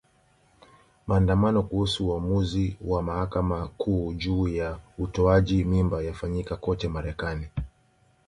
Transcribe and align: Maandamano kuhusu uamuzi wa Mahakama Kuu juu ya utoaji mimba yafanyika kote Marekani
Maandamano 1.07 1.63
kuhusu 1.63 2.07
uamuzi 2.09 2.77
wa 2.81 3.03
Mahakama 3.03 3.67
Kuu 3.67 4.13
juu 4.13 4.47
ya 4.47 4.79
utoaji 4.99 5.63
mimba 5.63 6.01
yafanyika 6.03 6.55
kote 6.57 6.87
Marekani 6.87 7.47